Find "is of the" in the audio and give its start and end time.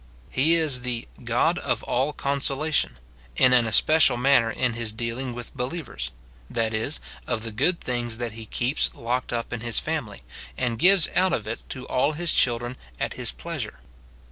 6.73-7.51